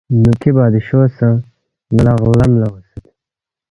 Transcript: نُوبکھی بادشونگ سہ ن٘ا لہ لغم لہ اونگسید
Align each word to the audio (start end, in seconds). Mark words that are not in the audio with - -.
نُوبکھی 0.21 0.51
بادشونگ 0.55 1.07
سہ 1.15 1.27
ن٘ا 2.03 2.13
لہ 2.15 2.31
لغم 2.31 2.51
لہ 2.59 2.67
اونگسید 2.69 3.05